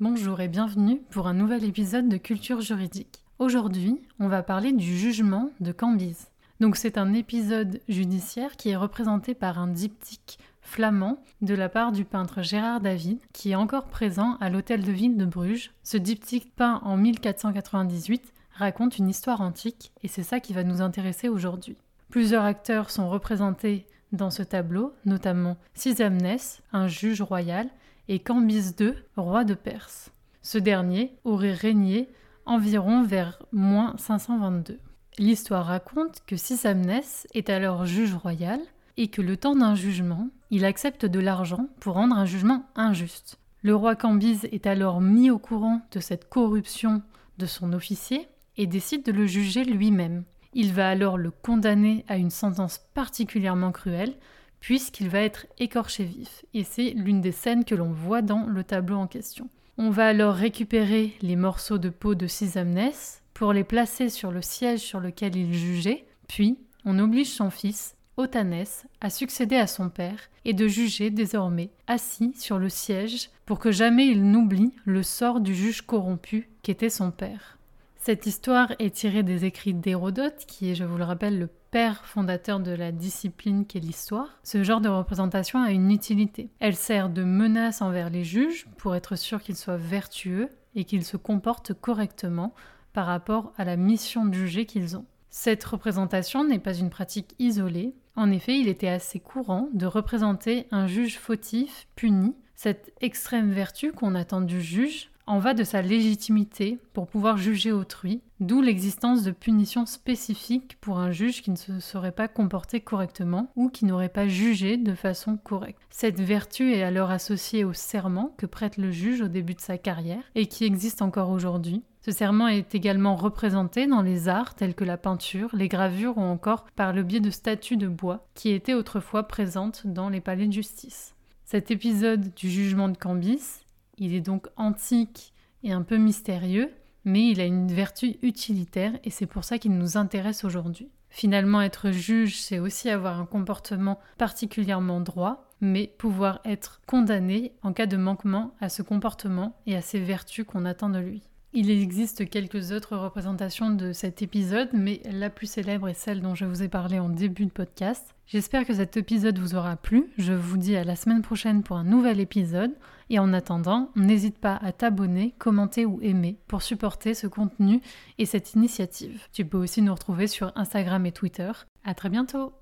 Bonjour 0.00 0.40
et 0.40 0.46
bienvenue 0.46 1.00
pour 1.10 1.26
un 1.26 1.34
nouvel 1.34 1.64
épisode 1.64 2.08
de 2.08 2.18
Culture 2.18 2.60
juridique. 2.60 3.24
Aujourd'hui, 3.40 4.00
on 4.20 4.28
va 4.28 4.44
parler 4.44 4.72
du 4.72 4.96
jugement 4.96 5.50
de 5.58 5.72
Cambyse. 5.72 6.28
Donc 6.60 6.76
c'est 6.76 6.98
un 6.98 7.14
épisode 7.14 7.80
judiciaire 7.88 8.56
qui 8.56 8.68
est 8.68 8.76
représenté 8.76 9.34
par 9.34 9.58
un 9.58 9.66
diptyque 9.66 10.38
flamand 10.62 11.20
de 11.40 11.52
la 11.52 11.68
part 11.68 11.90
du 11.90 12.04
peintre 12.04 12.42
Gérard 12.42 12.80
David, 12.80 13.18
qui 13.32 13.50
est 13.50 13.56
encore 13.56 13.86
présent 13.86 14.36
à 14.40 14.50
l'hôtel 14.50 14.84
de 14.84 14.92
ville 14.92 15.16
de 15.16 15.24
Bruges. 15.24 15.72
Ce 15.82 15.96
diptyque 15.96 16.54
peint 16.54 16.80
en 16.84 16.96
1498 16.96 18.32
raconte 18.52 18.98
une 18.98 19.08
histoire 19.08 19.40
antique 19.40 19.90
et 20.04 20.08
c'est 20.08 20.22
ça 20.22 20.38
qui 20.38 20.52
va 20.52 20.62
nous 20.62 20.80
intéresser 20.80 21.28
aujourd'hui. 21.28 21.76
Plusieurs 22.08 22.44
acteurs 22.44 22.90
sont 22.90 23.10
représentés 23.10 23.84
dans 24.12 24.30
ce 24.30 24.44
tableau, 24.44 24.94
notamment 25.04 25.56
Sisamnès, 25.74 26.62
un 26.72 26.86
juge 26.86 27.20
royal, 27.20 27.68
et 28.08 28.22
II, 28.26 28.94
roi 29.16 29.44
de 29.44 29.54
Perse. 29.54 30.10
Ce 30.42 30.58
dernier 30.58 31.12
aurait 31.24 31.52
régné 31.52 32.08
environ 32.46 33.02
vers 33.02 33.38
moins 33.52 33.94
522. 33.98 34.78
L'histoire 35.18 35.66
raconte 35.66 36.22
que 36.26 36.36
Sisamnès 36.36 37.26
est 37.34 37.50
alors 37.50 37.86
juge 37.86 38.14
royal 38.14 38.60
et 38.96 39.08
que 39.08 39.20
le 39.20 39.36
temps 39.36 39.56
d'un 39.56 39.74
jugement, 39.74 40.28
il 40.50 40.64
accepte 40.64 41.04
de 41.06 41.20
l'argent 41.20 41.68
pour 41.80 41.94
rendre 41.94 42.16
un 42.16 42.24
jugement 42.24 42.66
injuste. 42.74 43.38
Le 43.62 43.74
roi 43.74 43.96
Cambyse 43.96 44.48
est 44.52 44.66
alors 44.66 45.00
mis 45.00 45.30
au 45.30 45.38
courant 45.38 45.82
de 45.92 46.00
cette 46.00 46.28
corruption 46.28 47.02
de 47.38 47.46
son 47.46 47.72
officier 47.72 48.28
et 48.56 48.66
décide 48.66 49.04
de 49.04 49.12
le 49.12 49.26
juger 49.26 49.64
lui-même. 49.64 50.24
Il 50.54 50.72
va 50.72 50.88
alors 50.88 51.18
le 51.18 51.30
condamner 51.30 52.04
à 52.08 52.16
une 52.16 52.30
sentence 52.30 52.80
particulièrement 52.94 53.72
cruelle, 53.72 54.14
puisqu'il 54.60 55.08
va 55.08 55.20
être 55.20 55.46
écorché 55.58 56.04
vif. 56.04 56.44
Et 56.54 56.64
c'est 56.64 56.90
l'une 56.90 57.20
des 57.20 57.32
scènes 57.32 57.64
que 57.64 57.74
l'on 57.74 57.92
voit 57.92 58.22
dans 58.22 58.46
le 58.46 58.64
tableau 58.64 58.96
en 58.96 59.06
question. 59.06 59.48
On 59.76 59.90
va 59.90 60.08
alors 60.08 60.34
récupérer 60.34 61.14
les 61.22 61.36
morceaux 61.36 61.78
de 61.78 61.88
peau 61.88 62.14
de 62.14 62.26
Sisamnès 62.26 63.22
pour 63.34 63.52
les 63.52 63.64
placer 63.64 64.08
sur 64.08 64.32
le 64.32 64.42
siège 64.42 64.80
sur 64.80 64.98
lequel 64.98 65.36
il 65.36 65.54
jugeait, 65.54 66.06
puis 66.26 66.58
on 66.84 66.98
oblige 66.98 67.30
son 67.30 67.50
fils, 67.50 67.94
Otanès, 68.16 68.86
à 69.00 69.10
succéder 69.10 69.56
à 69.56 69.68
son 69.68 69.90
père 69.90 70.18
et 70.44 70.52
de 70.52 70.66
juger 70.66 71.10
désormais 71.10 71.70
assis 71.86 72.32
sur 72.36 72.58
le 72.58 72.68
siège 72.68 73.30
pour 73.46 73.60
que 73.60 73.70
jamais 73.70 74.08
il 74.08 74.30
n'oublie 74.30 74.72
le 74.84 75.04
sort 75.04 75.40
du 75.40 75.54
juge 75.54 75.82
corrompu 75.82 76.48
qu'était 76.62 76.90
son 76.90 77.12
père. 77.12 77.57
Cette 78.00 78.26
histoire 78.26 78.72
est 78.78 78.94
tirée 78.94 79.22
des 79.22 79.44
écrits 79.44 79.74
d'Hérodote, 79.74 80.44
qui 80.46 80.70
est, 80.70 80.74
je 80.74 80.84
vous 80.84 80.96
le 80.96 81.04
rappelle, 81.04 81.38
le 81.38 81.48
père 81.70 82.06
fondateur 82.06 82.60
de 82.60 82.70
la 82.70 82.92
discipline 82.92 83.66
qu'est 83.66 83.80
l'histoire. 83.80 84.38
Ce 84.44 84.62
genre 84.62 84.80
de 84.80 84.88
représentation 84.88 85.60
a 85.60 85.72
une 85.72 85.90
utilité. 85.90 86.48
Elle 86.60 86.76
sert 86.76 87.10
de 87.10 87.24
menace 87.24 87.82
envers 87.82 88.08
les 88.08 88.24
juges 88.24 88.66
pour 88.78 88.94
être 88.94 89.16
sûr 89.16 89.42
qu'ils 89.42 89.56
soient 89.56 89.76
vertueux 89.76 90.48
et 90.74 90.84
qu'ils 90.84 91.04
se 91.04 91.16
comportent 91.16 91.74
correctement 91.74 92.54
par 92.92 93.06
rapport 93.06 93.52
à 93.58 93.64
la 93.64 93.76
mission 93.76 94.24
de 94.24 94.32
juger 94.32 94.64
qu'ils 94.64 94.96
ont. 94.96 95.04
Cette 95.28 95.64
représentation 95.64 96.44
n'est 96.44 96.58
pas 96.58 96.74
une 96.74 96.90
pratique 96.90 97.34
isolée. 97.38 97.94
En 98.16 98.30
effet, 98.30 98.58
il 98.58 98.68
était 98.68 98.88
assez 98.88 99.20
courant 99.20 99.68
de 99.74 99.86
représenter 99.86 100.66
un 100.70 100.86
juge 100.86 101.18
fautif, 101.18 101.86
puni. 101.96 102.34
Cette 102.54 102.92
extrême 103.00 103.50
vertu 103.50 103.92
qu'on 103.92 104.14
attend 104.14 104.40
du 104.40 104.62
juge 104.62 105.10
en 105.28 105.40
va 105.40 105.52
de 105.52 105.62
sa 105.62 105.82
légitimité 105.82 106.78
pour 106.94 107.06
pouvoir 107.06 107.36
juger 107.36 107.70
autrui, 107.70 108.22
d'où 108.40 108.62
l'existence 108.62 109.22
de 109.22 109.30
punitions 109.30 109.84
spécifiques 109.84 110.78
pour 110.80 110.98
un 110.98 111.10
juge 111.10 111.42
qui 111.42 111.50
ne 111.50 111.56
se 111.56 111.80
serait 111.80 112.12
pas 112.12 112.28
comporté 112.28 112.80
correctement 112.80 113.52
ou 113.54 113.68
qui 113.68 113.84
n'aurait 113.84 114.08
pas 114.08 114.26
jugé 114.26 114.78
de 114.78 114.94
façon 114.94 115.36
correcte. 115.36 115.78
Cette 115.90 116.20
vertu 116.20 116.72
est 116.72 116.82
alors 116.82 117.10
associée 117.10 117.62
au 117.64 117.74
serment 117.74 118.34
que 118.38 118.46
prête 118.46 118.78
le 118.78 118.90
juge 118.90 119.20
au 119.20 119.28
début 119.28 119.54
de 119.54 119.60
sa 119.60 119.76
carrière 119.76 120.22
et 120.34 120.46
qui 120.46 120.64
existe 120.64 121.02
encore 121.02 121.28
aujourd'hui. 121.28 121.82
Ce 122.00 122.10
serment 122.10 122.48
est 122.48 122.74
également 122.74 123.14
représenté 123.14 123.86
dans 123.86 124.00
les 124.00 124.28
arts 124.28 124.54
tels 124.54 124.74
que 124.74 124.84
la 124.84 124.96
peinture, 124.96 125.50
les 125.52 125.68
gravures 125.68 126.16
ou 126.16 126.22
encore 126.22 126.64
par 126.74 126.94
le 126.94 127.02
biais 127.02 127.20
de 127.20 127.30
statues 127.30 127.76
de 127.76 127.88
bois 127.88 128.26
qui 128.34 128.48
étaient 128.50 128.72
autrefois 128.72 129.28
présentes 129.28 129.86
dans 129.86 130.08
les 130.08 130.22
palais 130.22 130.46
de 130.46 130.52
justice. 130.54 131.14
Cet 131.44 131.70
épisode 131.70 132.32
du 132.34 132.48
jugement 132.48 132.88
de 132.88 132.96
Cambis 132.96 133.67
il 133.98 134.14
est 134.14 134.20
donc 134.20 134.48
antique 134.56 135.32
et 135.62 135.72
un 135.72 135.82
peu 135.82 135.96
mystérieux, 135.96 136.72
mais 137.04 137.28
il 137.28 137.40
a 137.40 137.44
une 137.44 137.72
vertu 137.72 138.16
utilitaire 138.22 138.92
et 139.04 139.10
c'est 139.10 139.26
pour 139.26 139.44
ça 139.44 139.58
qu'il 139.58 139.76
nous 139.76 139.96
intéresse 139.96 140.44
aujourd'hui. 140.44 140.90
Finalement, 141.10 141.62
être 141.62 141.90
juge, 141.90 142.40
c'est 142.40 142.58
aussi 142.58 142.90
avoir 142.90 143.18
un 143.18 143.26
comportement 143.26 143.98
particulièrement 144.18 145.00
droit, 145.00 145.50
mais 145.60 145.92
pouvoir 145.98 146.40
être 146.44 146.80
condamné 146.86 147.52
en 147.62 147.72
cas 147.72 147.86
de 147.86 147.96
manquement 147.96 148.54
à 148.60 148.68
ce 148.68 148.82
comportement 148.82 149.56
et 149.66 149.74
à 149.74 149.80
ces 149.80 150.00
vertus 150.00 150.44
qu'on 150.44 150.64
attend 150.64 150.90
de 150.90 150.98
lui. 150.98 151.22
Il 151.54 151.70
existe 151.70 152.28
quelques 152.28 152.72
autres 152.72 152.96
représentations 152.96 153.70
de 153.70 153.92
cet 153.92 154.20
épisode, 154.20 154.68
mais 154.74 155.00
la 155.10 155.30
plus 155.30 155.46
célèbre 155.46 155.88
est 155.88 155.94
celle 155.94 156.20
dont 156.20 156.34
je 156.34 156.44
vous 156.44 156.62
ai 156.62 156.68
parlé 156.68 156.98
en 156.98 157.08
début 157.08 157.46
de 157.46 157.50
podcast. 157.50 158.14
J'espère 158.26 158.66
que 158.66 158.74
cet 158.74 158.98
épisode 158.98 159.38
vous 159.38 159.54
aura 159.54 159.76
plu. 159.76 160.12
Je 160.18 160.34
vous 160.34 160.58
dis 160.58 160.76
à 160.76 160.84
la 160.84 160.94
semaine 160.94 161.22
prochaine 161.22 161.62
pour 161.62 161.78
un 161.78 161.84
nouvel 161.84 162.20
épisode. 162.20 162.72
Et 163.08 163.18
en 163.18 163.32
attendant, 163.32 163.90
n'hésite 163.96 164.36
pas 164.36 164.56
à 164.62 164.72
t'abonner, 164.72 165.34
commenter 165.38 165.86
ou 165.86 165.98
aimer 166.02 166.36
pour 166.46 166.60
supporter 166.60 167.14
ce 167.14 167.26
contenu 167.26 167.80
et 168.18 168.26
cette 168.26 168.52
initiative. 168.52 169.22
Tu 169.32 169.46
peux 169.46 169.56
aussi 169.56 169.80
nous 169.80 169.94
retrouver 169.94 170.26
sur 170.26 170.52
Instagram 170.54 171.06
et 171.06 171.12
Twitter. 171.12 171.50
À 171.84 171.94
très 171.94 172.10
bientôt! 172.10 172.52